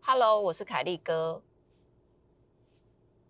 [0.00, 1.42] Hello，我是凯利哥。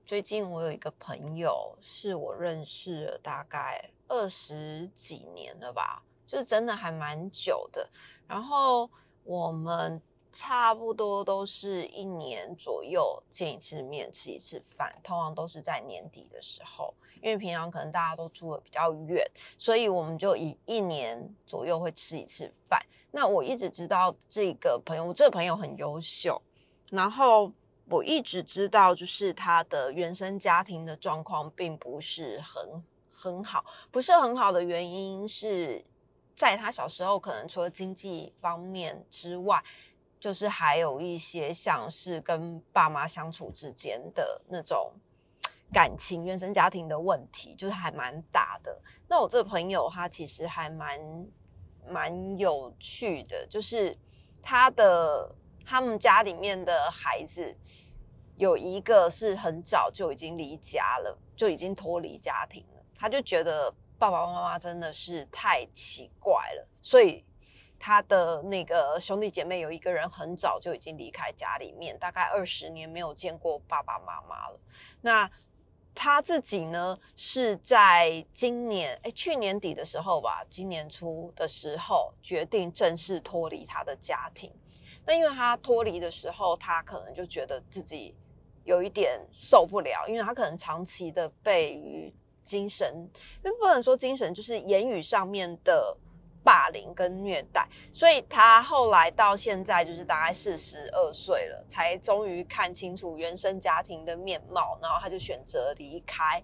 [0.04, 7.88] 最近我有一个朋友，是我认识了大概二十几年了吧，就是真的还蛮久的。
[8.29, 8.90] 然后
[9.24, 10.00] 我们
[10.32, 19.24] 差不多都是一年左右见一次面，吃一次饭，通常都是在年底的时候，因为平常可能大家都住的比较远，
[19.58, 22.80] 所以我们就以一年左右会吃一次饭。
[23.10, 26.40] 那我一直知道这个朋友，我这个朋友很优秀，
[26.90, 27.52] 然后。
[27.90, 35.84] 我一直知道，就是他的原生家庭的状况并不是很很好，不是很好的原因是
[36.34, 39.62] 在他小时候，可能除了经济方面之外，
[40.22, 44.92] 就是还有一些像是跟爸妈相处之间的那种
[45.72, 48.80] 感情，原生家庭的问题，就是还蛮大的。
[49.08, 51.27] 那我这个朋友他其实还蛮
[51.88, 53.98] 蛮有趣的，就是
[54.41, 55.34] 他的。
[55.64, 57.56] 他们家里面的孩子
[58.36, 62.83] 有一个是很早就已经离家了，就已经脱离家庭了。
[62.96, 67.24] 他就觉得爸爸妈妈真的是太奇怪了，所以
[67.84, 74.61] 他的那个兄弟姐妹有一个人很早就已经离开家里面，大概二十年没有见过爸爸妈妈了。
[75.00, 75.28] 那
[75.92, 84.52] 他自己呢，是在今年哎去年底的时候吧，今年初的时候决定正式脱离他的家庭。
[85.05, 88.14] 那因为他脱离的时候，他可能就觉得自己
[88.62, 92.94] 有一点受不了，因为他可能长期的被于精神，
[93.44, 95.96] 因为不能说精神，就是言语上面的
[96.44, 106.42] 霸凌跟虐待，所以他后来到现在就是大概四十二岁了，才终于看清楚原生家庭的面貌，然后他就选择离开。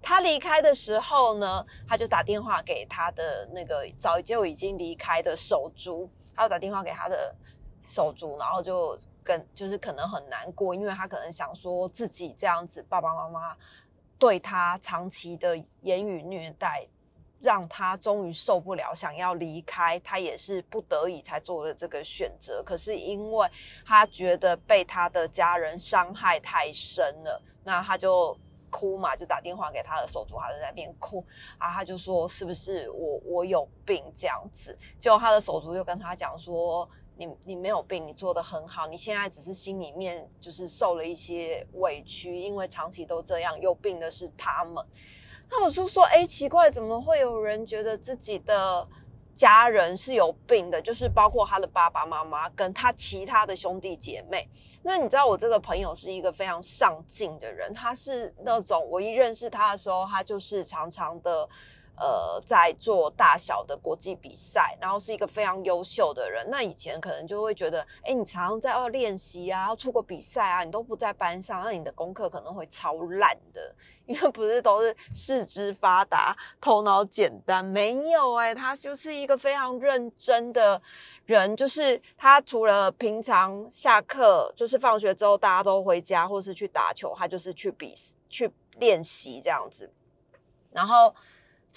[0.00, 7.34] 他离开的时候呢，他就打电话给他的那个早就已经离开的手足，他就打电话给他的。
[7.84, 13.56] 手足，然后就跟就是可能很难过，因为他可能想说自己这样子，爸爸妈妈
[14.18, 16.86] 对他长期的言语虐待，
[17.40, 22.62] 让他终于受不了，想要离开，他也是不得已才做的这个选择。
[22.64, 23.48] 可是因为
[23.86, 28.36] 他觉得被他的家人伤害太深了，那他就
[28.70, 31.24] 哭嘛，就打电话给他的手足，他在那边哭
[31.58, 34.76] 啊，他就说是不是我我有病这样子？
[34.98, 36.88] 结果他的手足又跟他讲说。
[37.20, 38.86] 你你没有病，你做的很好。
[38.86, 43.60] 你现在只是心里面就是受了一些委屈，因为长期都这样。
[43.60, 44.86] 有病的是他们。
[45.50, 48.86] 那我就说，哎，奇怪，怎么会有人觉得自己的
[49.34, 50.80] 家人是有病的？
[50.80, 54.48] 就是包括他的爸爸妈妈跟他其他的兄弟姐妹。
[54.82, 61.48] 那你知道，我这个朋友是一个非常上进的人，他是那种我一认识他的时候，他就是常常的。
[62.00, 66.46] 呃，在做大小的国际比赛，然后是一个非常优秀的人。
[66.48, 73.74] 那以前可能就会觉得，哎，你常常在要练习啊，要出国比赛啊，你都不在班上，那你的功课可能会超烂的。
[74.06, 80.80] 因为不是都是四肢发达、头脑简单，没有哎，他就是一个非常认真的
[81.26, 81.54] 人。
[81.54, 87.94] 就是他除了平常下课，就是放学之后大家都回家，或是去打球，他就是去比
[88.30, 89.92] 去练习这样子，
[90.70, 91.14] 然后。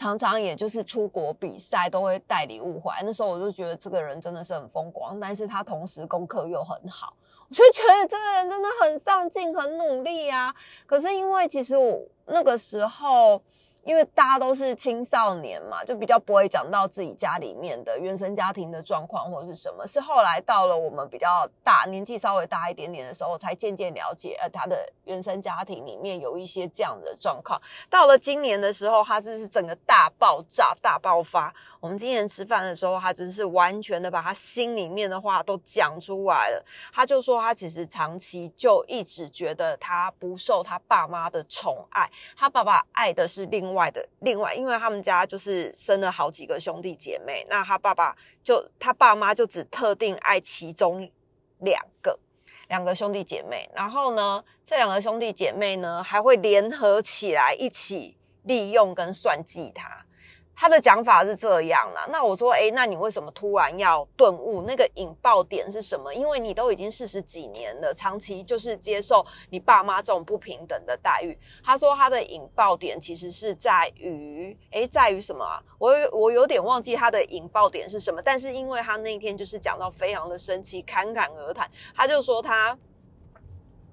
[0.01, 7.13] 常常也就是出国比赛都会带礼物回来，那时候我就觉得这个人真的是很风光，但是他同时功课又很好，
[7.47, 10.51] 我就觉得这个人真的很上进、很努力啊。
[10.88, 13.40] 可是因为其实我那个时候。
[13.84, 19.88] 因为大家都是青少年嘛，就比较不会讲到自己家里面的原生家庭的状况或者是什么。
[19.88, 27.59] 是后来到了我们比较大年纪稍微大一点点的时候，才渐渐了解，呃，他的原生家庭里面有一些这样的状况。
[27.90, 31.52] 到了今年的时候，他就是整个大爆炸、大爆发。
[31.80, 36.64] 我们今年吃饭的时候，他真是完全的把他心里面的话都讲出来了。
[36.94, 42.08] 他就说，他其实长期就一直觉得他不受他爸妈的宠爱，
[42.38, 43.71] 他爸爸爱的是另。
[43.73, 51.09] 外的另外，因为他们家就是生了好几个兄弟姐妹，那他爸爸就他爸妈就只特定爱其中
[51.59, 52.18] 两个
[52.68, 60.06] 两个兄弟姐妹，然后呢，这两个兄弟姐妹呢还会联合起来一起利用跟算计他。
[60.61, 64.61] 他的讲法是这样啦，那我说，哎，那你为什么突然要顿悟？
[64.67, 66.13] 那个引爆点是什么？
[66.13, 71.35] 因为你都已经四十几年了，长期就是接受你爸妈这种不平等的待遇。
[71.63, 75.43] 他说他的引爆点其实是在于，哎，在于什么？
[75.79, 82.78] 我我有点忘记他的引爆点是什么，但是因为他那天就是讲到非常的生气，侃侃而谈，他就说他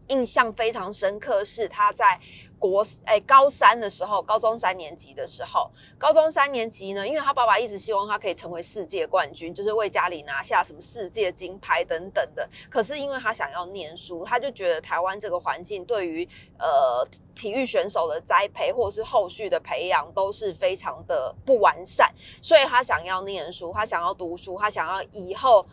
[0.08, 2.20] 印象非常深刻，是他在
[2.58, 12.48] 国哎高三的时候，高中三年级的时候，高中三年级呢，因为他爸爸一直希望他可以成为世界冠军，就是为家里拿下什么世界金牌等等的。
[12.68, 16.28] 可是因为他想要念书，他就觉得台湾这个环境对于
[16.58, 22.12] 呃体育选手的栽培或是后续的培养都是非常的不完善，
[22.42, 25.64] 所以他想要念书，他想要读书，他想要以后。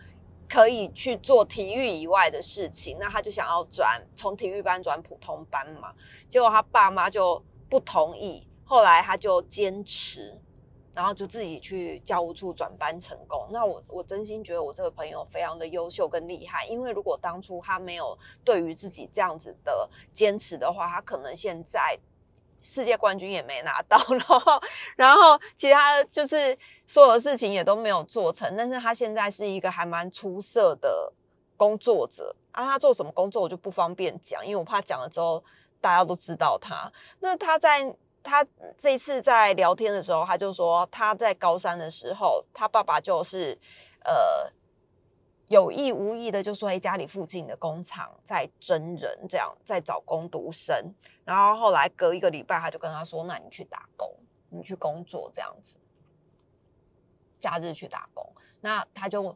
[0.50, 5.94] 可以去做体育以外的事情，那他就想要转从体育班转普通班嘛，
[6.30, 10.40] 结果他爸妈就不同意，后来他就坚持，
[10.94, 13.48] 然后就自己去教务处转班成功。
[13.52, 21.98] 那我我真心觉得我这个朋友非常的优秀跟厉害，因为如果当初他没有对于自己这样子的坚持的话，他可能现在。
[22.68, 24.62] 世界冠军也没拿到， 然后，
[24.98, 26.58] 然后其他就是
[26.88, 28.58] 所有的事情也都没有做成。
[28.58, 31.14] 但是他现在是一个还蛮出色的
[31.56, 32.66] 工作者啊。
[32.66, 35.44] 他做什么工作我就不方便讲，因为我怕讲了之后
[35.80, 36.92] 大家都知道他。
[37.20, 38.44] 那他在他
[38.76, 43.56] 这次在聊天的时候，他就说他在高三的时候，他爸爸就是
[44.04, 44.52] 呃。
[45.48, 50.76] 有意无意的就说：“哎，家里附近的工厂在征人，这样在找工读生。”
[51.24, 54.12] 然后后来隔一个礼拜，他就跟他说：“那你去打工，
[54.50, 55.78] 你去工作这样子，
[57.38, 58.28] 假日去打工。”
[58.62, 59.36] 那他就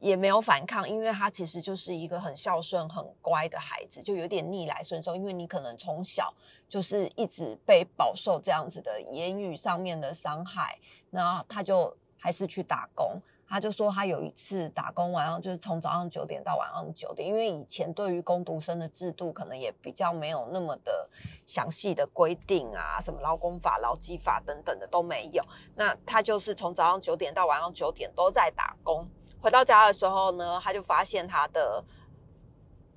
[0.00, 5.14] 也没有反抗，因为他其实就是一个很孝顺、很乖的孩子，就有点逆来顺受。
[5.14, 6.34] 因为你可能从小
[6.68, 10.76] 就是一直被饱受这样子的言语上面的伤害，
[11.10, 13.20] 那他就还是去打工。
[13.48, 21.08] 他就说，他有一次打工，晚上就是从早上九点到晚上九点，因为以前对于工读生的制度，可能也比较没有那么的
[21.46, 25.42] 详细的规定啊，什么劳工法、劳基法等等的都没有。
[25.74, 29.08] 那他就是从早上九点到晚上九点都在打工。
[29.40, 31.82] 回到家的时候呢，他就发现他的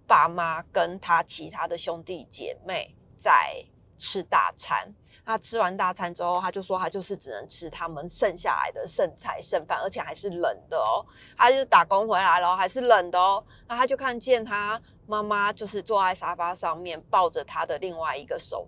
[0.05, 3.63] 爸妈跟他其他的兄弟姐妹在
[3.97, 4.93] 吃大餐。
[5.31, 11.05] 他吃完大餐之后，他就说他就是只能吃他们剩下来的剩菜剩饭，而且还是冷的哦。
[11.37, 13.41] 他就打工回来了，还是冷的哦。
[13.67, 18.67] 那他就看见他妈妈就是坐在沙发上面，抱着他的另外一个手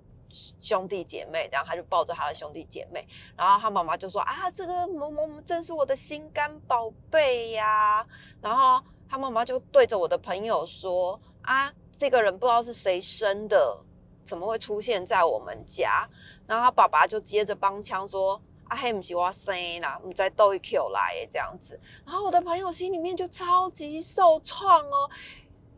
[0.62, 3.06] 兄弟姐妹，然后他就抱着他的兄弟姐妹，
[3.36, 8.08] 然后他妈妈就说啊，这个某某某真是我的心肝宝贝呀。
[8.42, 13.78] 然后他妈妈就对着我的朋友说啊，这个人不知道是谁生的。
[14.26, 16.08] 怎么会出现在我们家？
[16.48, 25.10] 然后他爸爸就接着帮腔说：“啊，嘿，不是我生啦，我们在逗一 Q 来这样子。”然后我的朋友心里面就超级受创哦，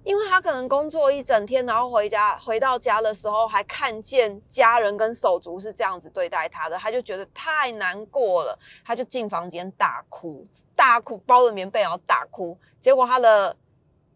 [0.04, 10.44] 因为他可能工作一整天，然后回家回到家的时候，还看见家人跟手足是这样子对待他的，他就觉得太难过了，他就进房间大哭，
[10.76, 12.58] 大哭，包着棉被然后大哭。
[12.80, 13.56] 结果他的。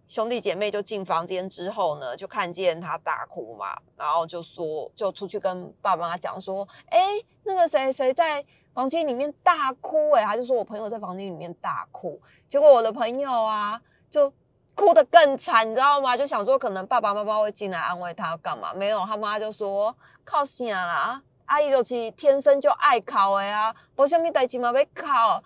[0.10, 7.00] 兄弟姐妹就进房间之后呢，就看见他大哭嘛，然后就说，就出去跟爸爸妈妈讲说，哎，
[7.44, 13.80] 那个谁谁在房间里面大哭，哎，他就说我朋友在房间里面大哭，结果我的朋友啊，
[14.10, 14.34] 就
[14.74, 16.18] 哭得更惨，你知道吗？
[16.18, 18.74] 就想说可能爸爸妈妈会进来安慰他干嘛？
[18.74, 21.22] 没有，他妈就说靠啥啦？
[21.46, 25.44] 阿姨就是天生就爱考的啊，不什么代志嘛要考，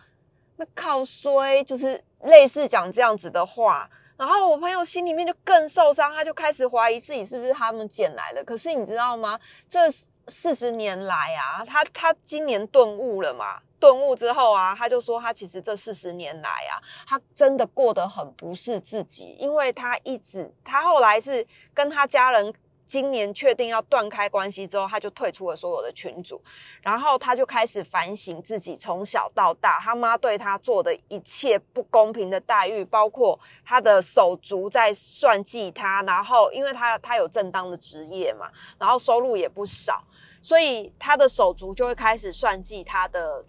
[0.56, 3.90] 那靠衰，就是类似讲这样子的话。
[4.16, 8.44] 然后我朋友心里面就更受伤，他就开始怀疑自己是不是他们捡来的。
[8.44, 9.40] 可是你知道吗？
[9.70, 9.80] 这
[10.27, 13.60] 四十年来啊，他他今年顿悟了嘛？
[13.80, 22.53] 顿悟之后啊，他就说他其实这四十年来啊，他真的过得很不是自己，因为他一直他后来是跟他家人。
[22.86, 26.42] 今年确定要断开关系之后，他就退出了所有的群组，
[26.82, 40.04] 然后他就开始反省自己从小到大他妈对他做的一切不公平的待遇，包括他的手足在算计他，然后因为他他有正当的职业嘛，然后收入也不少，
[40.42, 43.44] 所以他的手足就会开始算计他的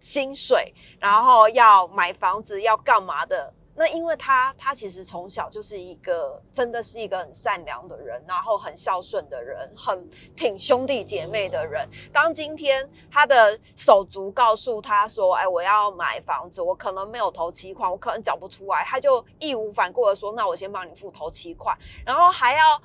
[0.00, 3.52] 薪水，然后要买房子要干嘛的。
[3.76, 11.88] 那因为他，他其实从小就是一个真的是一个很善良的人，然后很孝顺的人，很挺兄弟姐妹的人。
[12.12, 21.76] 当今天他的手足告诉他说：“哎，我要买房子，我可能没有头期款，我可能缴不出来。”他就义无反顾的说：“那我先帮你付头期款，
[22.06, 22.80] 然后还要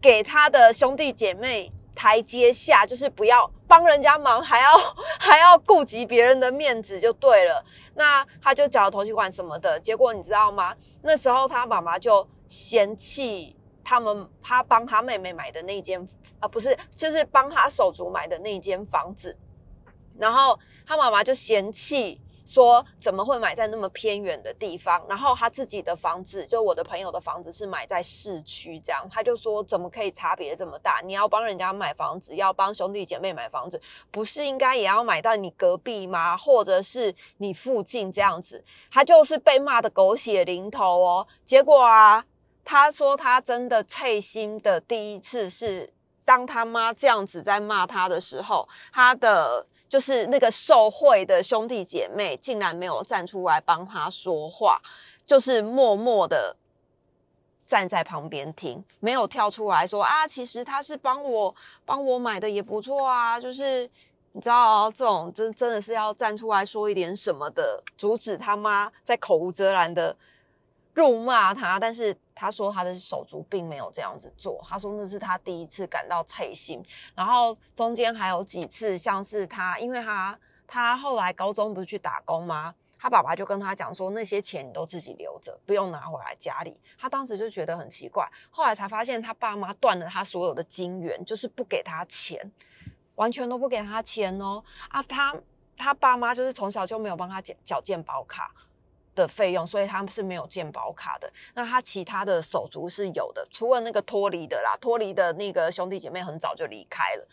[0.00, 4.78] 给他的兄弟姐妹。”台阶下就是不要帮人家忙，还要
[5.18, 7.64] 还要顾及别人的面子就对了。
[7.96, 10.76] 那他就缴了头期款什么的，结果你知道吗？
[11.02, 19.36] 那时候他妈妈就嫌弃他们，他帮他妹妹买的那间啊，不是，就是帮他手足买的那间房子。
[20.16, 25.04] 然后他妈妈就嫌弃说怎么会买在那么偏远的地方？
[25.06, 31.02] 然后他自己的房子，就我的朋友的房子是买在市区，这样他就说怎么可以差别这么大？
[31.04, 33.78] 你要帮人家买房子，要帮兄弟姐妹买房子，
[34.10, 36.34] 不是应该也要买到你隔壁吗？
[36.38, 38.64] 或者是你附近这样子？
[38.90, 41.26] 他就是被骂的狗血淋头哦。
[41.44, 42.24] 结果啊，
[42.64, 45.92] 他说他真的脆心的第一次是
[46.28, 49.64] 当他妈这样子在骂他的时候，他的。
[49.88, 54.78] 就是那个受贿的兄弟姐妹，竟然没有站出来帮他说话，
[55.24, 56.54] 就是默默的
[57.64, 61.54] 站在旁边听，没有跳出来说啊，其实他是帮我
[61.86, 63.40] 帮我买的也不错啊。
[63.40, 63.88] 就是
[64.32, 70.14] 你知道，这种真真的是要站出来说一点什么的，阻止他妈在口无遮拦的
[70.92, 72.14] 辱骂他，但是。
[72.40, 76.80] 他说他的手足并没有这样子做，他说那是他第一次感到脆心，
[77.16, 82.72] 然后中间还有几次像是他，因为他他后来高中不是去打工吗？
[82.96, 86.80] 他爸爸就跟他讲说那些钱你都自己留着，不用拿回来家里。
[86.96, 92.52] 他当时就觉得很奇怪，后来才发现他爸妈断了他所有的金源，就是不给他钱，
[93.16, 94.62] 完全都不给他钱哦。
[94.88, 95.34] 啊，他
[95.76, 98.54] 他爸妈就是从小就没有帮他缴缴健保卡。
[99.18, 101.30] 的费用，所以他们是没有健保卡的。
[101.54, 107.28] 那他其他的手足是有的，除了那个脱离的啦，脱离的那个兄弟姐妹很早就离开了。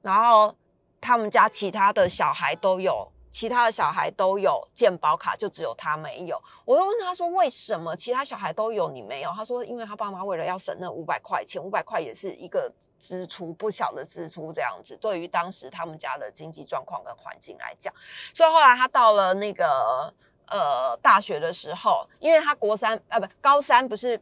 [0.00, 0.54] 然后
[1.00, 6.40] 他们家其他的小孩都有，其他的小孩都有健保卡，就只有他没有。
[6.64, 14.52] 我就问他说：“为什么其他小孩都有，你没有？”他说：“因为他爸妈为了要省那五百块钱，五百块也是一个支出，不小的支出。
[14.52, 17.92] 这样子，对于当时他们家的经济状况跟环境来讲，
[18.32, 20.14] 所以后来他到了那个。”
[20.46, 24.20] 呃，大学的时候，因为他国三啊，不高三，不是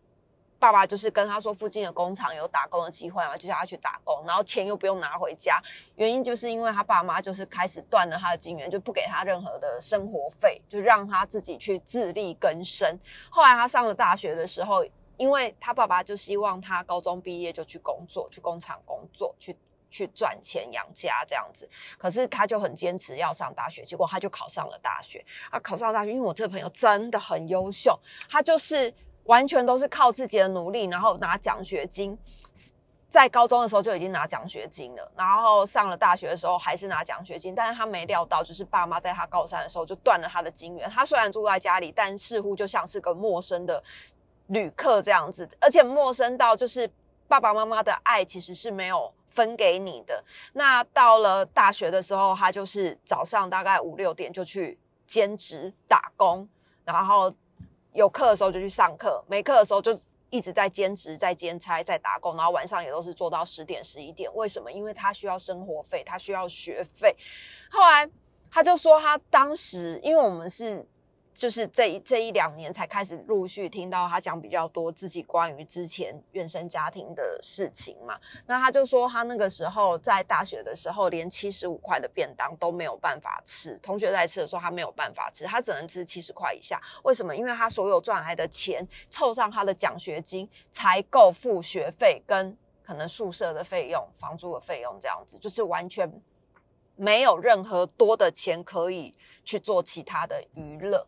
[0.59, 5.61] 爸爸就是跟他说附近的工厂有打工的机会嘛，就叫他去打工，然后钱又不用拿回家。
[5.97, 12.99] 原因就是因为他爸妈就是开始断了他的金源，就不给他任何的生活费，就让他自己去自力更生。
[13.29, 14.85] 后来他上了大学的时候，
[15.17, 19.57] 因为他爸爸就希望他高中毕业就去工作，去工厂工作去。
[19.93, 21.69] 去赚钱养家这样子，
[21.99, 25.25] 可是他就很坚持要上大学，结果他就考上了大学。
[25.51, 27.97] 啊，考上大学，因为我这个朋友真的很优秀，
[28.29, 28.93] 他就是
[29.25, 32.19] 完全都是靠自己的努力，然后拿奖学金。
[33.11, 40.89] 在高中的时候就已经拿奖学金了，然后上了大学的时候还是拿奖学金，但是他没料到，就是爸妈在他高三的时候就断了他的金源。
[40.89, 43.85] 他虽然住在家里，但似乎就像是个陌生的
[44.47, 46.91] 旅客这样子，而且陌生到就是
[47.29, 49.13] 爸爸妈妈的爱其实是没有。
[49.33, 50.23] 分给你的
[50.53, 56.49] 那到了大学的时候，他就是早上大概五六点就去兼职打工，
[56.85, 57.35] 然后
[57.93, 59.99] 有课的时候就去上课，没课的时候就
[60.31, 64.33] 一直在兼职、在兼差、在打工，然后晚上也都是做到十点、十一点。
[64.35, 64.71] 为什么？
[64.71, 67.17] 因为他需要生活费，他需要学费。
[67.71, 68.09] 后来
[68.51, 70.87] 他就说，他当时因为我们是。
[71.35, 78.19] 就是这一这一两年才开始陆续听到他讲比较多自己关于之前原生家庭的事情嘛。
[78.47, 83.79] 那他就说他那个时候在大学的时候，连七十五块的便当都没有办法吃。
[83.83, 86.81] 同学在吃的时候，他没有办法吃，他只能吃七十块以下。
[87.05, 87.35] 为什么？
[87.35, 96.13] 因为他所有赚来的钱凑上他的奖学金，才够付学费跟可能宿舍的费用、房租的费用这样子，就是完全。
[97.03, 99.13] 没有任何多的钱可以
[99.45, 101.05] 去做其他的娱乐，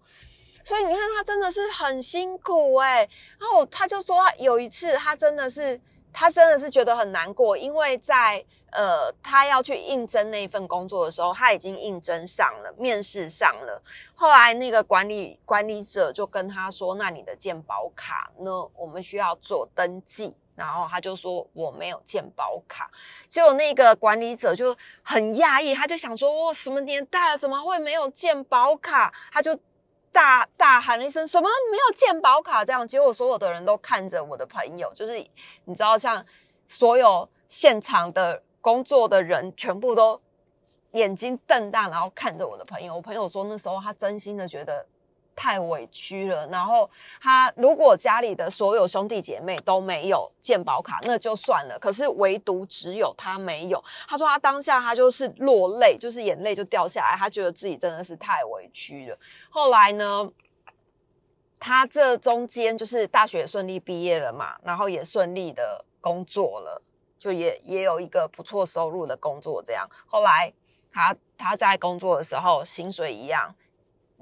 [0.65, 3.09] 所以你看他真的是很辛苦哎。
[3.39, 5.81] 然后他就说有一次他真的是
[6.13, 13.81] 他真的是觉得很难过，因为在呃他要去应征那份工作的时候，他已经应征上了，面试上了。
[14.17, 18.51] 后来那个管理管理者就跟他说：“那你的健保卡呢？
[18.75, 22.91] 我们需要做登记。”然后他就说我没有健保卡，
[23.29, 29.13] 结果那个管理者就很讶异，他就想说哇什么年代了，怎么会没有健保卡？
[29.33, 29.59] 他就
[30.13, 32.65] 大大喊了一声什么没有健保卡？
[32.65, 35.19] 这样结果所有的人都看着我的朋友，就是
[35.65, 36.25] 你知道像
[36.69, 40.21] 所有现场的工作的人全部都
[40.93, 42.95] 眼睛瞪大，然后看着我的朋友。
[42.95, 44.87] 我朋友说那时候他真心的觉得。
[45.37, 46.89] 太委屈了，然后
[47.21, 51.79] 他如果家里的所有兄弟姐妹都没有健保卡，那就算了。
[51.79, 53.83] 可是唯独只有他没有。
[54.09, 59.19] 他说他当下他就是落泪，就是眼泪就掉下来，他觉得自己真的是太委屈了。
[59.51, 60.31] 后来呢，
[61.59, 66.81] 他这中间就是大学顺利毕业了嘛，然后也顺利的工作了，
[67.19, 69.63] 就也也有一个不错收入的工作。
[69.63, 70.53] 这样后来
[70.93, 73.55] 他他在工作的时候，薪水一样。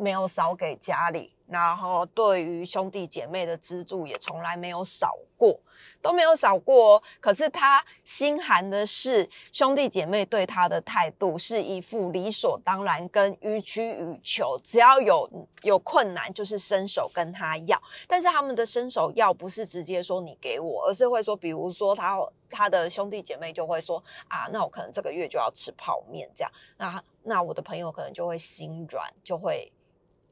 [0.02, 5.58] 没有少给家里，然后对于兄弟姐妹的资助也从来没有少过，
[6.00, 7.02] 都没有少过。
[7.20, 15.30] 可是他心寒的是，兄弟姐妹对他的态度是一副理所当然跟予取予求，只要有
[15.62, 17.80] 有困难就是伸手跟他要。
[18.08, 22.18] 但是他们的伸手要不是直接说你给我，而是会说，比如说他
[22.50, 29.70] 他的兄弟姐妹就会说啊，那我可能这个月就要吃泡面这样，那那我的朋友可能就会心软，就会。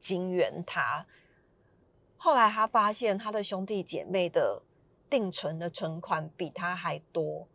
[0.01, 1.05] 金援他，
[2.17, 4.63] 后来他发现他的兄弟姐妹的
[5.07, 7.47] 定存的存款比他还多，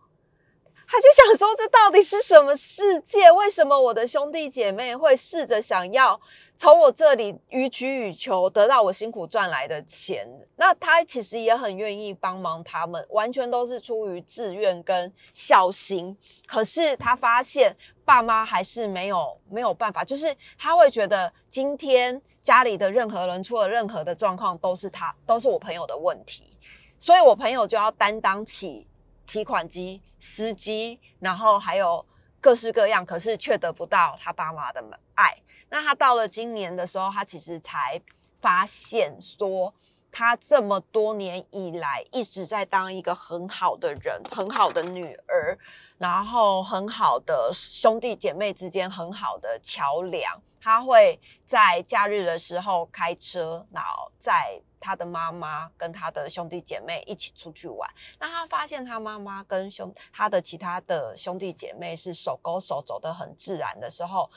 [0.87, 3.33] 他就想说：这到底是什么世界？
[3.33, 6.21] 为什么我的兄弟姐妹会试着想要
[6.57, 10.25] 从我这里予取予求，得到我辛苦赚来的钱？
[10.55, 16.17] 那他其实也很愿意帮忙他们，完全都是出于自愿跟孝心。
[16.47, 17.77] 可是他发现。
[18.07, 26.57] 爸妈还是没有没有办法，就是他会觉得今天家里的任何人出了任何的状况，都是他都是我朋友的问题，
[26.97, 28.87] 所以我朋友就要担当起
[29.27, 32.07] 提款机、司机，然后还有
[32.41, 34.81] 各式各样，可是却得不到他爸妈的
[35.17, 35.37] 爱。
[35.69, 38.01] 那他到了今年的时候，他其实才
[38.41, 39.75] 发现说。
[40.19, 45.59] 她这么多年以来一直在当一个很好的人，很好的女儿，
[45.99, 50.41] 然后很好的兄弟姐妹之间很好的桥梁。
[50.59, 57.87] 她会在假日的时候开车，然后在他的妈妈跟他的兄弟姐妹一起出去玩。
[58.19, 64.31] 那他发现他妈妈跟兄他的其他的兄弟姐妹是手勾手走得很自然的时候，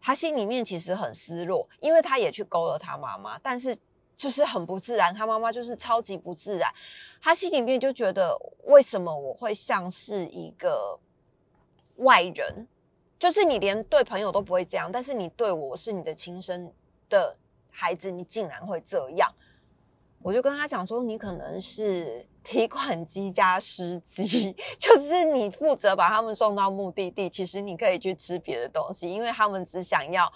[0.00, 3.78] 他心里面其实很失落，因为他也去勾了他妈妈，但是。
[4.16, 6.72] 就是很不自然，他妈妈就是超级不自然，
[7.20, 10.98] 他心里面就觉得为什么我会像是一个
[11.96, 12.68] 外人？
[13.18, 16.72] 就是你连对朋友都不会这样，但是你对我是你的亲生
[17.08, 17.36] 的
[17.70, 19.32] 孩子，你竟然会这样？
[20.22, 30.32] 我就跟他讲说，你可能是 提款机加司机，就是你负责把他们送到目的地，其实你可以去吃别的东西，因为他们只想要。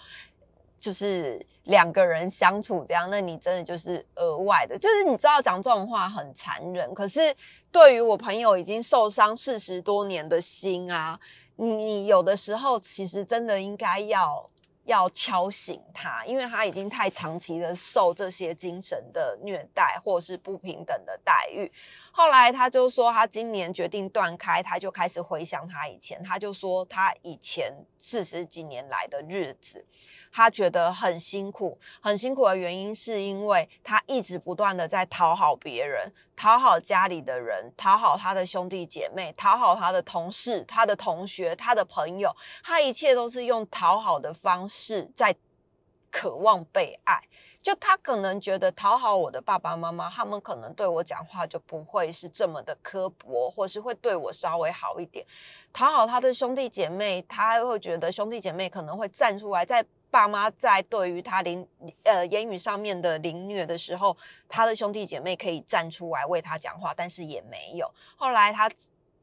[0.79, 6.93] 就是两个人相处这样，那你真的就是额外的，就是你知道讲这种话很残忍。
[6.93, 7.35] 可是
[7.71, 11.19] 对于我朋友已经受伤四十多年的心啊，
[11.57, 14.49] 你有的时候其实真的应该要
[14.85, 21.71] 要敲醒他，因为他已经太长期的受这些精神的虐待或是不平等的待遇。
[22.11, 29.85] 后来他就说，他今年决定断开，他就开始回想他以前，他就说他以前四十几年来的日子。
[30.31, 45.35] 他觉得很辛苦，很辛苦的原因是因为他一直不断的在讨好别人，讨好家里的人，讨好他的兄弟姐妹，讨好他的同事、他的同学、他的朋友，他一切都是用讨好的方式在
[46.11, 47.21] 渴望被爱。
[47.61, 55.25] 就他可能觉得讨好我的爸爸妈妈，他们可能对我讲话就不会是这么的刻薄，或是会对我稍微好一点。
[55.73, 59.85] 讨好他的兄弟姐妹，他会觉得兄弟姐妹可能会站出来在。
[60.11, 61.67] 爸妈在对于他凌
[62.03, 64.15] 呃言语上面的凌虐的时候，
[64.47, 67.89] 他的兄弟姐妹可以站出来为他讲话，但是也没有。
[68.15, 68.69] 后来他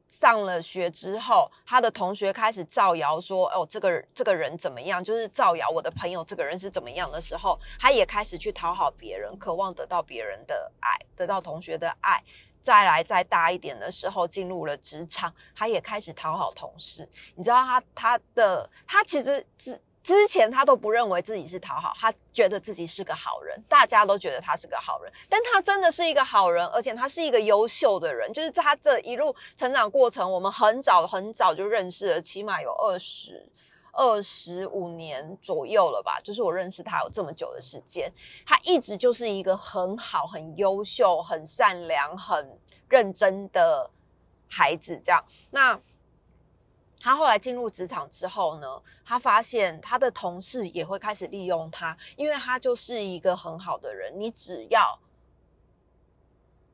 [0.08, 12.22] 上了学之后，他的同学开始造谣说：“哦，这个这个人怎么样？”就是造谣我的朋友这个人是怎么样的时候，他也开始去讨好别人，渴望得到别人的爱，得到同学的爱。
[12.62, 17.08] 再来再大一点的时候，进入了职场，他也开始讨好同事。
[17.34, 19.80] 你知道他他的他其实自。
[20.06, 28.32] 之前他都不认为自己是讨好，他觉得自己是个好人，大家都觉得他是个好人，但他真的是一个好人，而且他是一个优秀的人。
[28.32, 33.50] 就是他这一路成长过程，我们很早很早就认识了，起码有二十
[33.90, 36.20] 二十五年左右了吧。
[36.22, 38.08] 就是我认识他有这么久的时间，
[38.46, 42.56] 他一直就是一个很好、很优秀、很善良、很
[42.88, 43.90] 认真的
[44.46, 44.96] 孩子。
[45.04, 45.80] 这样，那。
[47.00, 54.12] 他后来进入职场之后呢，他发现他的同事也会开始利用他，因为他就是一个很好的人。
[54.18, 54.98] 你只要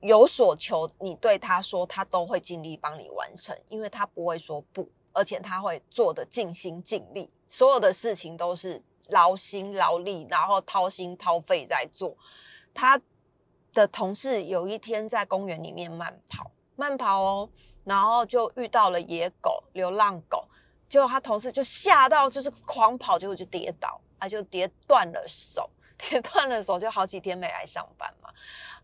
[0.01, 12.17] 有所求，你对他说，他都会尽力帮你完成，因为他不会说不，而且他会做的尽心尽力，所有的事情都是劳心劳力，然后掏心掏肺在做。
[12.73, 12.99] 他
[13.75, 17.51] 的同事有一天在公园里面慢跑，慢跑哦。
[17.85, 20.47] 然后就遇到了野狗、流浪狗，
[20.89, 25.69] 结果他同事就吓到，就是狂跑，结果就跌倒，他就跌断了手，
[25.99, 28.29] 跌断了手，就好几天没来上班嘛。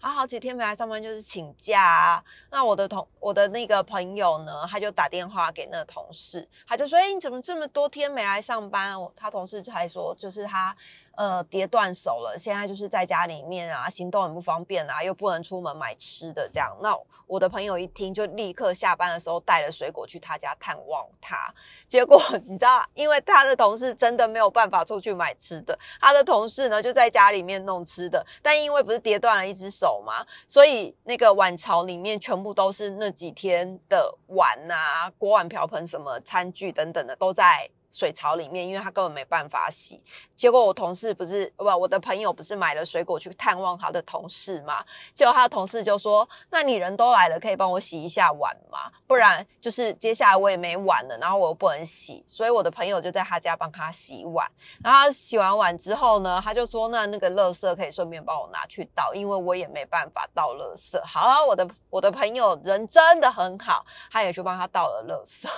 [0.00, 2.24] 他好几天没来上班就是请假啊。
[2.50, 10.76] 那我的同我的那个朋友呢，他就打电话给那个同事，他就说：“哎，你怎么这么多天没来上班？”他同事才说，就是他。
[11.18, 16.72] 呃，跌断手了，现在就是在家里面啊，行动很不方便啊，又不能出门买吃的，这样。
[16.81, 21.52] 那我的朋友一听，就立刻下班的时候带了水果去他家探望他。
[21.88, 28.24] 结果 你知道，因为他的同事真的没有办法出去买吃的，他的同事呢就在家里面弄吃的。
[28.40, 37.68] 但因为不是跌断了一只手嘛，所以那个碗槽里面全部都是那几天的碗啊、锅碗瓢盆、什么餐具等等的都在。
[37.90, 40.03] 水槽里面，因为他根本没办法洗。
[40.37, 44.85] 结果我同事不是不，我的朋友不是买了水果去探望他的同事嘛？
[45.14, 48.90] 结果他的同事就说：“那你人都来了，可以帮我洗一下碗吗？
[49.07, 54.46] 不然就是接下来我也没碗了，然后我又不能洗。”所以我的朋友就在他家帮他洗碗。
[54.83, 65.48] 然后洗完碗之后呢，他就说：“那那个垃圾可以顺便帮我拿去倒，因为我也没办法倒垃圾。”好，我的我的朋友人真的很好，他也去帮他倒了垃圾。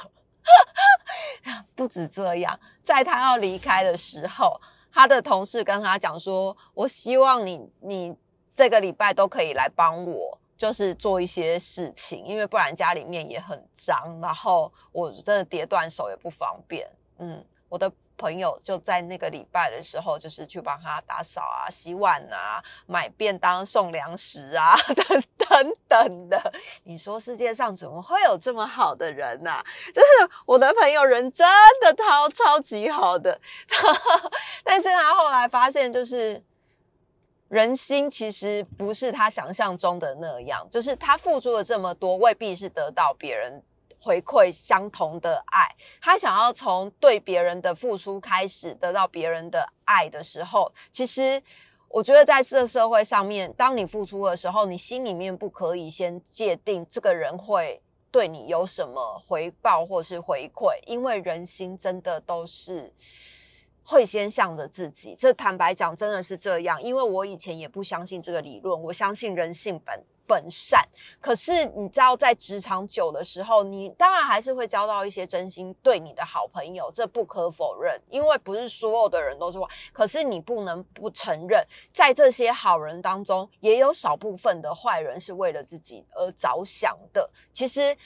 [1.74, 4.61] 不止这样，在他要离开的时候，
[4.92, 8.14] 他的同事跟他讲说：“我希望你，你
[8.55, 16.87] 这个礼拜都可以来帮我，就是做一些事情，因为不然家里面也很脏，然后我真的跌断手也不方便。”
[17.18, 17.90] 嗯，我的。
[18.20, 26.52] 朋友就在那个礼拜的时候，就是去帮他打扫啊、洗碗啊、买便当、送粮食啊，等 等等的。
[26.85, 29.64] 你说世界上怎么会有这么好的人呢？
[29.94, 31.48] 就是我的朋友人真
[31.80, 33.40] 的超超级好的，
[34.62, 36.44] 但是他后来发现，就是
[37.48, 43.62] 人心其实不是他想象中的那样，就是他付出了这么多，未必是得到别人。
[44.01, 45.69] 回馈相同的爱，
[46.01, 51.43] 他想要从对别人的付出开始得到别人的爱的时候，其实
[51.89, 62.93] 我觉得在这社会上面，当你付出的时候，你心里面不可以先界定这个人会对你有什么回报或是回馈，因为人心真的都是
[63.90, 65.16] 会先向着自己。
[65.18, 70.00] 这坦白讲，真的是这样，因为我以前也不相信这个理论，我相信人性本。
[70.31, 70.81] 本善，
[71.20, 78.00] 可是你知道，在职场久的时候，你当然还是会交到一些真心对你的好朋友，这不可否认。
[78.09, 87.29] 因为不是所有的人都是坏，可是你不能不承认，在这些好人当中，也有少部分的坏人是为了自己而着想的。
[87.53, 87.96] 其实。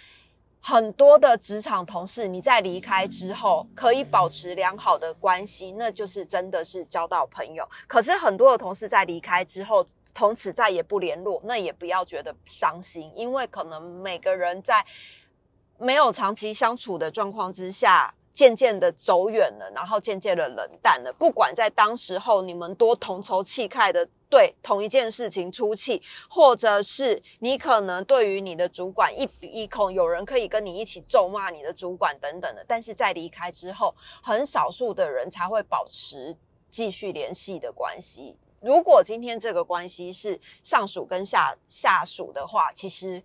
[0.66, 7.68] 很多的职场同事，你在离开之后可以保持良好的关系，那就是真的是交到朋友。
[7.86, 14.82] 可是很多的同事在离开之后，从此再也不联络，那也不要觉得伤心，因为可能每个人在
[15.76, 18.14] 没有长期相处的状况之下。
[18.34, 21.12] 渐渐的走远了，然后渐渐的冷淡了。
[21.16, 32.64] 不管在当时候你们多同仇气概的对同一件事情出气，或者是你可能对于你的主管一笔一空，有人可以跟你一起咒骂你的主管等等的。
[32.66, 36.36] 但是在离开之后，很少数的人才会保持
[36.68, 38.36] 继续联系的关系。
[38.60, 43.22] 如果今天这个关系是上属跟下下属的话，其实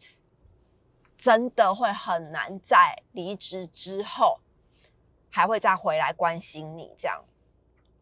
[1.17, 4.39] 真的会很难在离职之后。
[5.29, 7.23] 还会再回来关心你，这样，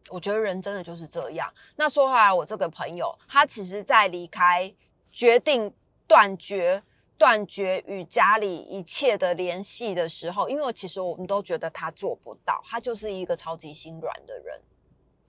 [0.08, 1.52] 我觉得人真的就是这样。
[1.76, 4.74] 那说回来，我这个朋友，他其实在离开、
[5.12, 5.72] 决定
[6.06, 6.82] 断绝、
[7.16, 14.60] 断绝与家里一切的联系的时候，因为其实我们都觉得他做不到，他就是一个超级心软的人。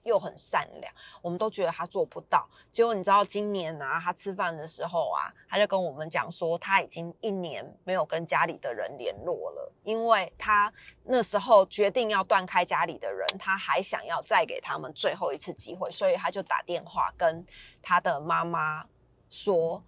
[0.04, 2.48] 又很善良，我们都觉得他做不到。
[2.72, 10.72] 结果你知道，今年啊，他吃饭的时候啊，他就跟我们讲说，他已经一年没有跟家里的人联络了，因为他
[11.04, 17.44] 那时候决定要断开家里的人，他还想要再给他们最后一次机会，所以他就打电话跟
[17.82, 18.86] 他的妈妈
[19.28, 19.82] 说，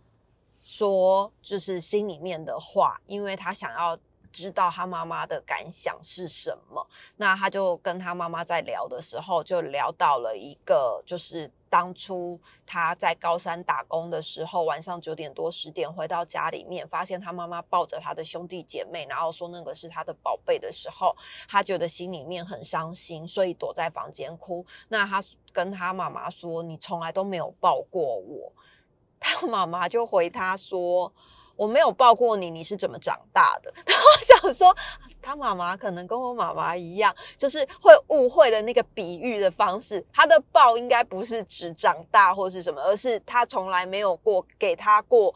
[0.63, 3.99] 说就是心里面的话，因为他想要。
[4.33, 21.15] 知道他妈妈的感想是什么，那他就跟他妈妈在聊的时候，就聊到了一个，就是当初他在高山打工的时候，晚上九点多十点回到家里面，发现他妈妈抱着他的兄弟姐妹，然后说那个是他的宝贝的时候，
[21.49, 24.65] 他觉得心里面很伤心，所以躲在房间哭。
[24.89, 28.53] 那他跟他妈妈说：“你从来都没有抱过我。”
[29.21, 31.13] 他妈妈就回他说。
[31.57, 33.73] 我没有抱过你，你是怎么长大的？
[33.87, 34.77] 然后想说，
[35.21, 40.05] 他妈妈可能跟我妈妈一样，就是会误会的那个比喻的方式。
[40.13, 45.35] 他的抱应该不是指长大或是什么，而是他从来没有过给他过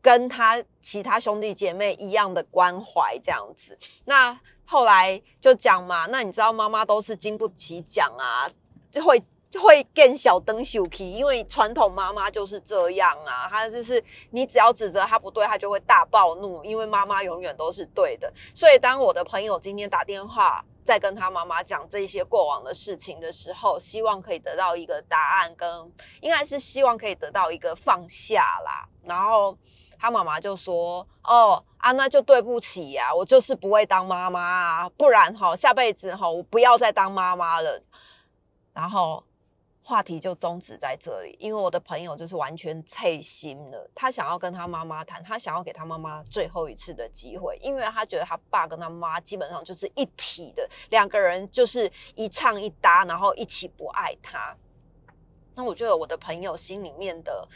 [0.00, 3.78] 跟他其他兄弟姐妹一样的关怀这样子。
[4.04, 8.50] 那后来就讲嘛，那你知道妈妈都是经不起讲啊，
[8.90, 9.22] 就会。
[9.58, 18.32] 会更小灯秀气，因为传统妈妈就是这样啊，她就是你只要指责她不对，她就会大暴怒，因为妈妈永远都是对的。
[18.54, 28.86] 所以当我的朋友今天打电话在跟他妈妈讲这些过往的事情的时候，希望可以得到一个答案，跟应该是希望可以得到一个放下啦。
[29.02, 29.56] 然后
[29.98, 37.82] 他妈妈就说：“哦啊，那就对不起呀，我就是不会当妈妈啊，不然哈下辈子哈我不要再当妈妈了。”
[38.74, 39.24] 然后
[39.86, 54.56] 话题就终止在这里，因为我的朋友就是完全脆心了，他想要跟他妈妈谈，他想要给他妈妈最后一次的机会，因为他觉得他爸跟他妈基本上就是一体的，两个人就是一唱一搭，然后一起不爱他。
[55.54, 57.46] 那我觉得我的朋友心里面的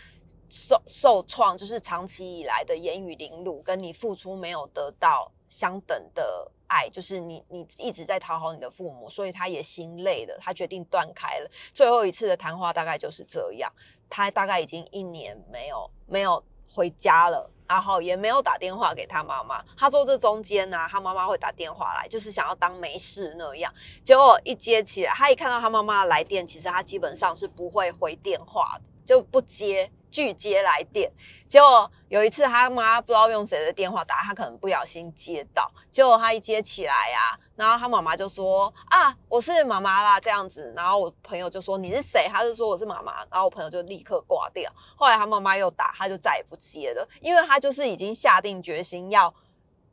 [0.51, 6.53] 受受创，就是长期以来的言语凌辱，跟你付出没有得到相等的。
[6.69, 11.51] 爱就是你，你一直在讨好你的父母，所以他也心累了，他决定断开了。
[11.75, 13.73] 最后一次的谈话大概就是这样，
[14.09, 19.65] 他大概已经一年没有没有回家了，然后也没有打电话给他妈妈。
[19.77, 23.73] 他说这中间呢，他妈妈会打电话来，就是想要当没事那样。
[24.05, 29.91] 结果一接起来，他一看到他妈妈来电，其实他基本上是不会回电话的，就不接。
[30.11, 31.11] 拒接来电，
[31.49, 42.29] 结果有一次他妈不知道用谁的电话打，他可能不小心接到，结果他一接起来呀，然后他妈妈就说啊，我是妈妈啦这样子，然后我朋友就说你是谁？
[42.33, 44.71] 他就说我是妈妈，然后我朋友就立刻挂掉。
[44.97, 49.33] 后来他妈妈又打，他就再也不接了，因为他就是已经下定决心要。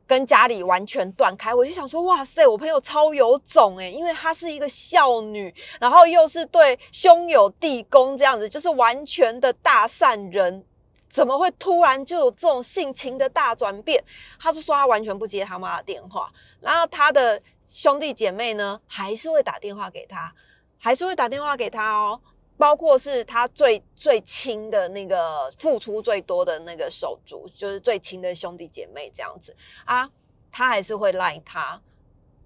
[0.06, 10.64] 跟家里完全断开，我就想说，哇塞，我朋友超有种诶，因为她是一个孝女，然后又是对兄友弟恭这样子，就是完全的大善人，
[11.10, 14.02] 怎么会突然就有这种性情的大转变？
[14.38, 20.32] 他就说他完全不接他妈的电话，然后他的兄弟姐妹呢，还是会打电话给他，
[20.78, 22.20] 还是会打电话给他哦。
[22.58, 30.10] 包括是他最最亲的那个付出最多的那个手足，就是最亲的兄弟姐妹这样子啊，
[30.50, 31.80] 他还是会赖他，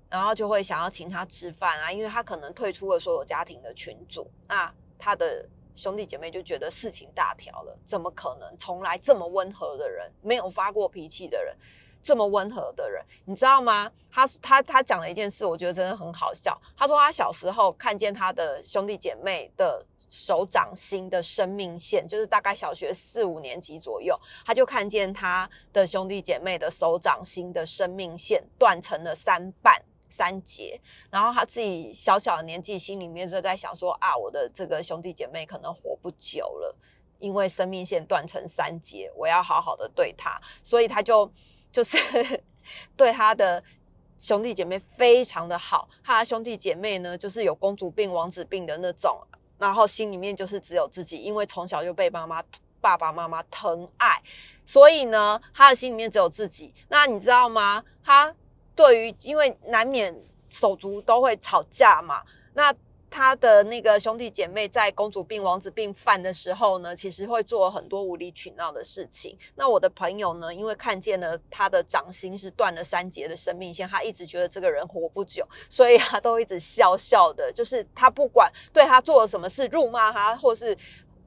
[0.08, 8.58] 然后就会想要请他吃饭啊，因为他可能退出了所有家庭的群组，那他的兄弟姐妹就觉得事情大条了，怎么可能？
[8.58, 11.56] 从来这么温和的人，没有发过脾气的人。
[12.02, 13.90] 这么温和的人，你知道吗？
[14.12, 16.60] 他他他讲了一件事，我觉得真的很好笑。
[16.76, 36.74] 他说他小时候看见他的兄弟姐妹的手掌心的生命线，就是大概小学四五年级左右，他就看见他的兄弟姐妹的手掌心的生命线断成了三半三节，然后他自己小小的年纪心里面就在想说啊，我的这个兄弟姐妹可能活不久了，
[37.20, 41.32] 因为生命线断成三节，我要好好的对他，所以他就。
[41.72, 41.98] 就是
[42.96, 43.62] 对他的
[44.18, 49.20] 兄弟姐妹非常的好，他的兄弟姐妹呢，就是有公主病、王子病的那种，
[49.58, 52.42] 然后心里面就是只有自己，因为从小就被妈妈、
[52.80, 54.22] 爸爸妈妈疼爱，
[54.66, 56.74] 所以呢，他的心里面只有自己。
[56.88, 57.82] 那你知道吗？
[58.04, 58.34] 他
[58.74, 60.14] 对于因为难免
[60.48, 62.22] 手足都会吵架嘛，
[62.54, 62.74] 那。
[63.10, 69.36] 他的那个兄弟姐妹在公主病、王子病犯的时候呢，其实会做很多无理取闹的事情。
[69.56, 77.52] 那我的朋友呢，因为看见了他的掌心是断了三节的生命线，他一直觉得这个人活不久，所以他都一直笑笑的。
[77.52, 80.76] 就是他不管对他做了什么事，辱骂他，或是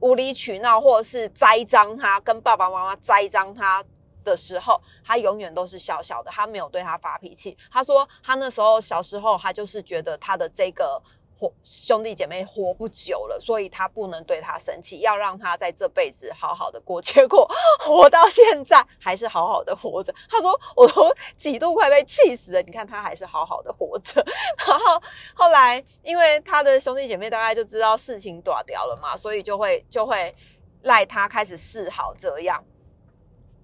[0.00, 3.84] 无理取闹，或是栽赃他，跟爸爸妈妈栽赃他
[4.24, 7.54] 的时候，他永远都是笑笑的，他没有对他发脾气。
[7.70, 11.02] 他说他那时候小时候，他就是觉得他的这个。
[11.38, 17.02] 活兄弟姐妹活不久了，所以他不能对他生气，要让他在这辈子好好的过。
[17.02, 17.48] 结果
[17.80, 20.14] 活到现在还是好好的活着。
[20.28, 24.24] 他说：“我都几度快被气死了，你看他还是好好的活着。”
[24.66, 25.02] 然后
[25.34, 30.34] 后来，因为他的兄弟姐妹大概就知道事情断掉了嘛，所以就会就会
[30.82, 32.64] 赖他开始示好这样。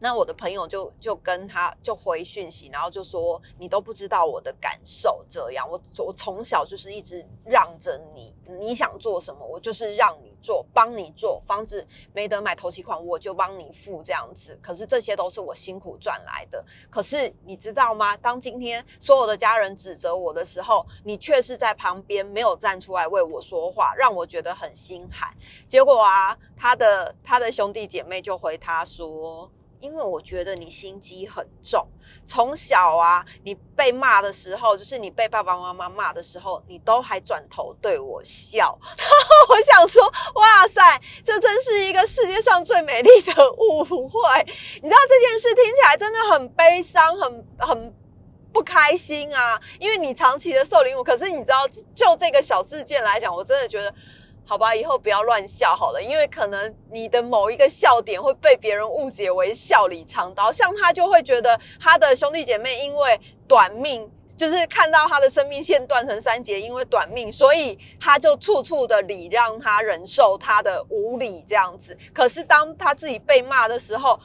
[0.02, 14.58] 那我的朋友就就跟他就回讯息，然后就说你都不知道我的感受，这样我我从小就是一直让着你，你想做什么我就是让你做，帮你做，房子没得买头期款我就帮你付这样子。
[14.62, 18.16] 可是这些都是我辛苦赚来的，可是你知道吗？
[18.16, 25.30] 当今天所有的家人指责我的时候，你却是在旁边没有站出来为我说话，让我觉得很心寒。
[25.68, 29.50] 结果啊，他的他的兄弟姐妹就回他说。
[29.80, 31.86] 因为我觉得你心机很重，
[32.24, 38.78] 从小啊，你被骂的时候，就是你被爸爸妈妈骂的时候，你都还转头对我笑。
[39.48, 40.02] 我想说，
[40.34, 44.20] 哇塞，这真是一个世界上最美丽的误会。
[44.82, 47.94] 你知道这件事听起来真的很悲伤，很很
[48.52, 51.02] 不开心啊，因为你长期的受凌辱。
[51.02, 53.94] 可是你知道，就这个小事件来讲，我真的觉得。
[54.50, 60.50] 好吧，以后不要乱笑好了，因为可能你的某一个笑点会被别人误解为笑里藏刀。
[60.50, 71.96] 像他就会觉得他的兄弟姐妹因为短命，就是看到他的生命线断成三截，因为短命，所以他就处处的礼让他忍受他的无理这样子。
[72.12, 74.18] 可是当他自己被骂的时候，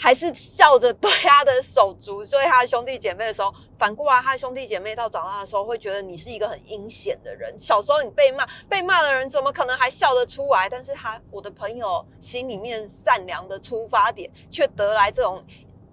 [0.00, 7.54] 还是笑着对他的手足，对他的兄弟姐妹的时候，反过来他的兄弟姐妹到长大的时候，会觉得你是一个很阴险的人。
[7.58, 10.66] 小时候你被骂，被骂的人怎么可能还笑得出来？
[10.70, 15.44] 但是他我的朋友心里面善良的出发点，却得来这种。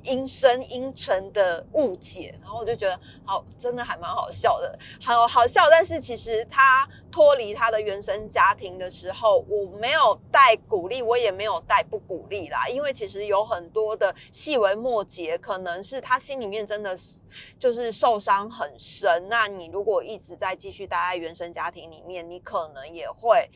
[0.07, 5.69] 阴深阴沉的误解，然后我就觉得好，真的还蛮好笑的，好好笑。
[5.69, 12.67] 但是其实他脱离他的原生家庭的时候，我没有带鼓励，我也没有带不鼓励啦。
[12.67, 17.19] 因为其实有很多的细微末节，可能是他心里面真的是
[17.59, 19.27] 就是受伤很深。
[19.29, 23.49] 那你如果一直在继续待在原生家庭里面，你可能也会。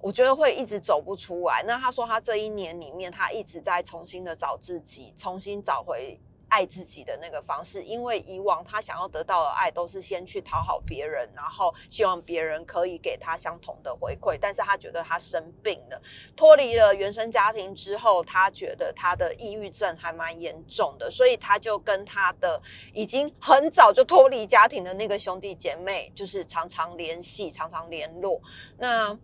[0.00, 1.62] 我觉得会一直走不出来。
[1.66, 7.82] 那他说他这一年里面，他一直在重新的找自己，重新找回爱自己的那个方式。
[7.82, 14.38] 因为以往他想要得到的爱，都是先去讨好别人，然后希望别人可以给他相同的回馈。
[14.40, 16.00] 但是他觉得他生病了，
[16.36, 22.62] 脱离了原生家庭之后，他觉得他的抑郁症还蛮严重的，所以他就跟他的
[22.94, 28.40] 已经很早就脱离家庭的那个兄弟姐妹，就是常常联系，常常联络。
[28.78, 29.18] 那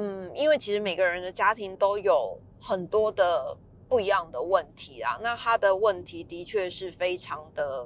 [0.00, 3.56] 嗯，因为其实每个人的家庭都有很多的
[3.88, 5.18] 不一样的问题啊。
[5.20, 7.84] 那他的问题的确是非常的、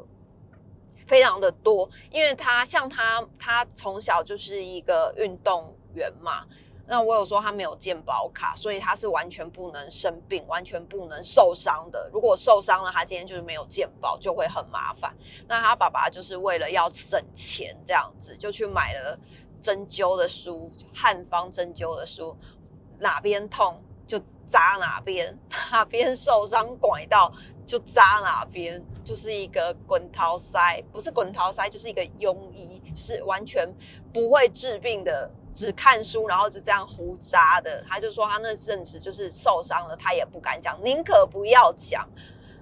[1.07, 6.45] 非常的多，因为他像他，他从小就是一个运动员嘛。
[6.87, 12.11] 那我有说他没有健保卡，所以他是完全不能生病、完全不能受伤的。
[12.13, 15.17] 如果受伤了，他今天就是没有健保，就会很麻烦。
[15.49, 19.19] 那他爸爸就是为了要省钱，这样子就去买了。
[19.63, 22.37] 针灸的书，汉方针灸的书，
[22.99, 25.39] 哪边痛就扎哪边，
[25.71, 27.33] 哪边受伤拐到
[27.65, 33.73] 就扎哪边，就是一个滚桃塞，不是滚桃塞，就是一个庸医，是完全
[34.13, 37.83] 不会治病的，只看书，然后就这样胡扎的。
[37.89, 42.07] 他就说他那阵子就是受伤了，他也不敢讲，宁可不要讲。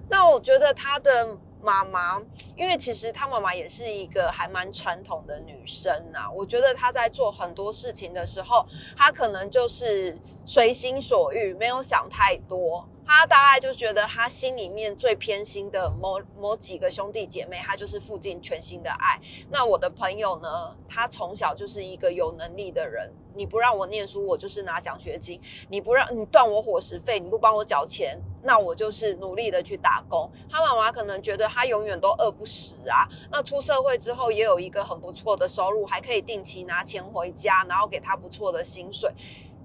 [0.07, 1.35] 那我觉得他的。
[1.63, 2.21] 妈妈，
[2.55, 6.29] 因为其实她妈妈也是一个还蛮传统的女生呐。
[6.33, 8.65] 我觉得她在做很多事情的时候，
[8.97, 12.87] 她可能就是随心所欲，没有想太多。
[13.05, 19.19] 她大概就觉得她心里面最偏心的某某几个兄弟姐妹，她就是付尽全心的爱。
[19.49, 23.11] 那我的朋友呢，他从小就是一个有能力的人。
[23.35, 25.39] 你不让我念书，我就是拿奖学金；
[25.69, 30.29] 你不让你断我伙食费，你不帮我缴钱，那我就是努力的去打工。
[30.49, 33.07] 他妈妈可能觉得他永远都饿不死啊。
[33.31, 39.11] 那出社会之后也有一个很不错的收入，还可以定期拿钱回家，然后给他不错的薪水。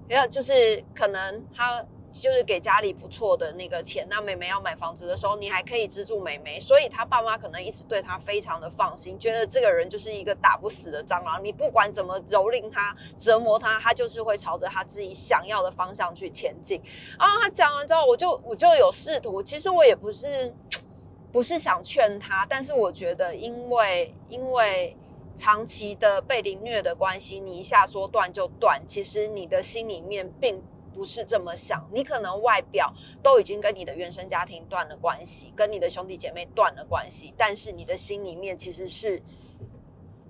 [0.07, 1.85] 然后就是可能他。
[2.11, 16.81] 就是给家里不错的那个钱，那妹妹要买房子的时候，你还可以资助妹妹，所以他爸妈可能一直对他非常的放心，觉得这个人就是一个打不死的蟑螂，你不管怎么蹂躏他、折磨他，他就是会朝着他自己想要的方向去前进。
[17.19, 20.51] 然后他讲完之后，我就我就有试图，其实我也不是
[21.31, 24.95] 不是想劝他，但是我觉得因为因为
[25.35, 30.63] 长期的被凌虐的关系，你一下说断就断，其实你的心里面并。
[30.97, 39.21] 不是这么想，你可能外表都已经跟你的原生家庭断了关系，跟你的兄弟姐妹断了关系，但是你的心里面其实是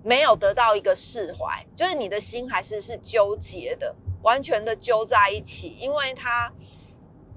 [0.03, 6.51] 没有得到一个释怀，就是你的心还是是纠结的，完全的揪在一起，因为他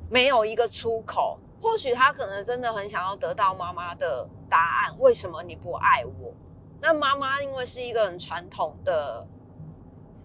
[0.09, 1.39] 没有一个出口。
[1.63, 6.33] 或许他可能真的很想要得到妈妈的答案，为什么你不爱我？
[6.81, 9.27] 那妈妈因为是一个很传统的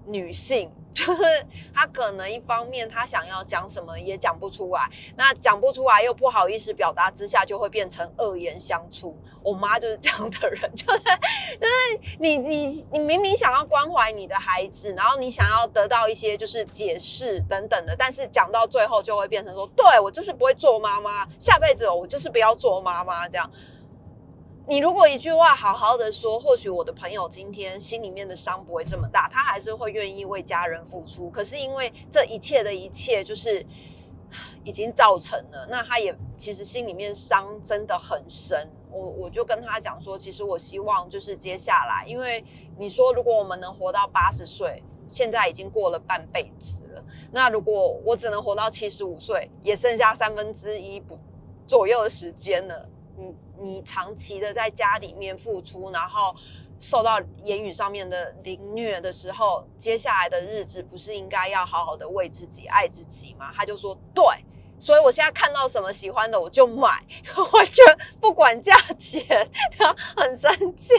[0.08, 0.72] 女性。
[0.96, 1.24] 就是
[1.74, 9.14] 她可能一方面她想要讲什么也讲不出来，那讲不出来又不好意思表达之下，就会变成恶言相处。
[9.44, 11.00] 我妈就是这样的人， 就是
[11.60, 23.52] 就是你你你明明想要关怀你的孩子，然后你想要得到一些就是解释等等的，但是讲到最后就会变成说，对我就是不会做妈妈，下辈子我就是不要做妈妈这样。
[24.68, 31.30] 你如果一句话好好的说，或许我的朋友今天心里面的伤不会这么大，他还是会愿意为家人付出。
[31.30, 33.64] 可是因为这一切的一切就是
[34.64, 38.68] 已经造成了，那他也其实心里面伤真的很深。
[38.90, 42.44] 我我就跟他讲说，其实我希望就是接下来，因为
[42.76, 47.06] 你说如果我们能活到八十岁，现在已经过了半辈子了。
[47.32, 51.20] 那如果我只能活到七十五岁，也剩下三分之一不
[51.68, 52.90] 左右的时间了。
[53.20, 53.36] 嗯。
[53.60, 56.36] 你长期的在家里面付出，然后
[56.80, 63.52] 受到言语上面的凌虐的时候，接下来的日子不是应该要好好的为自己爱自己吗？
[63.56, 64.24] 他就说对。
[64.78, 67.02] 所以我现在看到什么喜欢的我就买，
[67.54, 69.26] 我觉得不管价钱，
[69.78, 70.94] 他 很生气。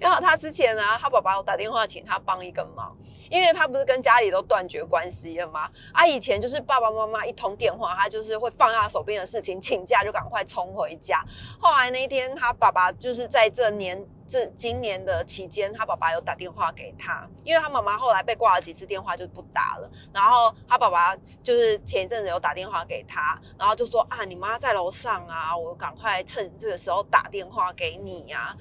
[0.00, 2.96] 然后他之前呢，他爸爸有打电话请他帮一个忙，
[3.30, 5.68] 因为他不是跟家里都断绝关系了吗？
[5.92, 11.24] 啊，以前就是爸爸妈妈一通电话，他就是会放下手边的事情，请假就赶快冲回家。
[11.58, 14.06] 后来那一天，他爸爸就是在这年。
[14.26, 19.90] 这今年的期间，他爸爸有打电话给他，因为他妈妈后来被挂了几次电话就不打了。
[20.12, 28.56] 然后他爸爸就是前一阵子有打电话给他，然后就说啊，你妈在楼上啊，我赶快趁这个时候打电话给你呀。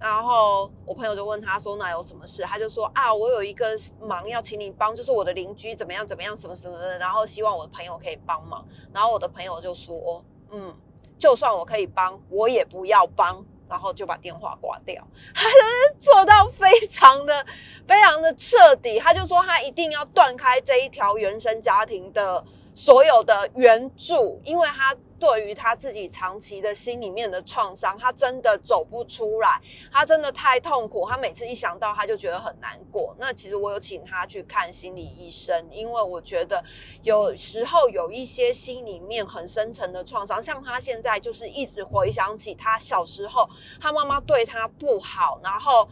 [0.00, 2.42] 然后我朋友就问他说，那有什么事？
[2.42, 3.68] 他就说啊，我有一个
[4.00, 8.66] 忙要请你帮，就是我的邻居怎么样怎么样什么什么的，然后希望我的朋友可以帮忙。
[8.92, 10.74] 然后我的朋友就说，嗯，
[11.18, 13.46] 就算我可以帮，我也不要帮。
[13.74, 15.04] 然后就把电话挂掉，
[15.34, 17.44] 他就是做到非常的、
[17.88, 19.00] 非常的彻底。
[19.00, 22.44] 他就说他一定要断开这一条原生家庭的
[22.74, 24.94] 所有的援助，因为他。
[25.16, 29.58] 对于他自己长期的心里面的创伤，他真的走不出来，
[29.90, 31.08] 他真的太痛苦。
[31.08, 33.16] 他每次一想到，他就觉得很难过。
[33.18, 36.62] 那其实我有请他去看心理医生，因为我觉得
[37.02, 43.48] 有时候有一些心里面很深层的创伤，像他现在就是一直回想起他小时候，
[43.80, 45.88] 他妈妈对他不好，然后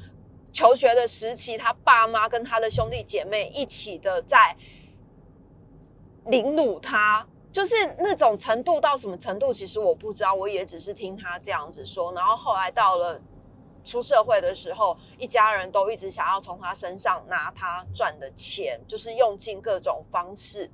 [0.53, 4.55] 求学的时期，他爸妈跟他的兄弟姐妹一起的在
[6.27, 7.27] 凌辱他。
[7.53, 12.11] 就是那种程度到什么程度，其实我不知道，我也只是听他这样子说。
[12.15, 13.21] 然后后来到了
[13.85, 20.71] 出社会的时候，一家人都一直想要从他身上拿他赚的钱，就是用尽各种方式。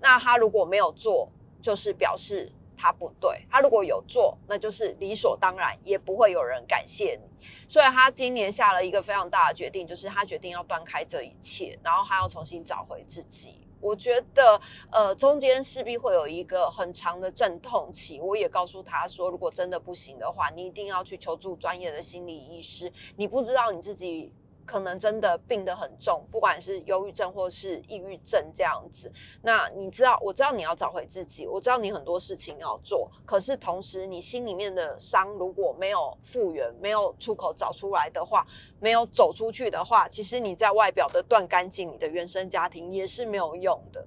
[0.00, 1.28] 那他如果没有做，
[1.60, 7.46] 就是表示他不对；他如果有做，那就是理所当然，也不会有人感谢你。
[7.66, 13.66] 所以他今年下了一个非常大的决定，就是他决定要断开这一切，然后他要重新找回自己。
[13.80, 14.60] 我觉得，
[14.90, 18.20] 呃，中间势必会有一个很长的阵痛期。
[18.20, 22.92] 我也告诉他说，如果真的不行的话，你一定要去求助专业的心理医师。
[23.16, 24.32] 你不知道你自己。
[24.70, 29.10] 可能真的病得很重，不管是忧郁症或是抑郁症这样子。
[29.42, 33.10] 那你知道，我知道你要找回自己，我知道你很多事情要做。
[33.26, 38.46] 可是同时，你心里面的伤如果没有复原、没有出口找出来的话，
[38.78, 44.06] 没有走出去的话，其实你在外表的断干净，你的原生家庭也是没有用的。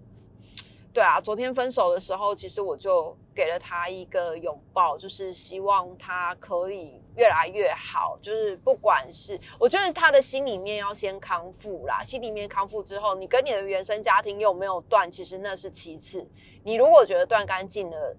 [0.93, 8.15] 对啊，昨天分手的时候，其实我就给了他一个拥抱，就是希望他可以越来越好。
[8.21, 16.23] 就是不管是，我觉得他的心里面要先康复啦，心里面康复之后，你跟你的原生家庭有没有断，其实那是其次。
[16.63, 18.15] 你如果觉得断干净了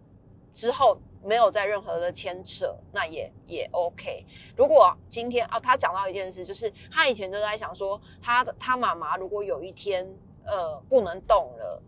[0.53, 4.27] 之后，没有再任何的牵扯，那也也 OK。
[4.57, 10.05] 如果今天啊，他讲到一件事，就是他以前就在想说，他的他妈妈如果有一天
[10.45, 11.81] 呃不能动了。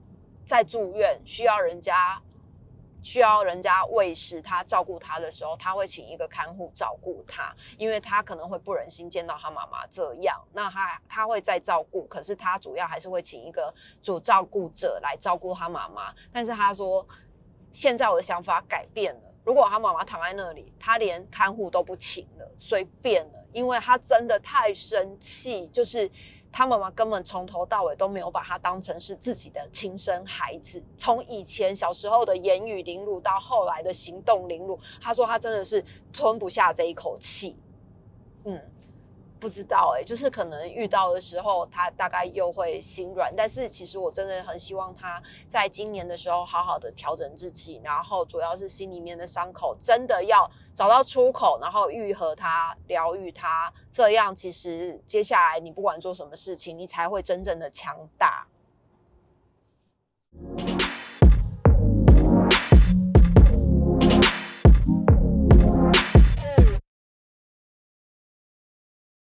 [0.47, 2.23] 在住院需要人家
[3.03, 10.41] 需要人家喂食他照顾他的时候，他会请一个看护照顾他，因为他可能会不忍心见到他妈妈这样。
[10.53, 13.73] 那他他会再照顾，可是他主要还是会请一个
[14.03, 16.15] 主照顾者来照顾他妈妈。
[16.33, 17.07] 但是他说，
[17.73, 26.11] 现在我的想法改变了，如果他妈妈躺在那里，他连看护都不请了，随便了，因为他真的太生气，就是。
[26.57, 35.85] 他妈妈根本从头到尾都没有把他当成是自己的亲生孩子，从以前小时候的言语凌辱到后来的行动凌辱，他说他真的是
[36.15, 37.55] 吞不下这一口气，
[38.45, 38.59] 嗯。
[39.39, 43.33] 不知道哎，就是可能遇到的时候，他大概又会心软。
[43.37, 53.73] 但是其实我真的很希望他在今年的时候好好的调整自己，然后主要是心里面的伤口真的要找到出口，然后愈合它、疗愈它。
[53.93, 58.47] 这样其实接下来你不管做什么事情，你才会真正的强大。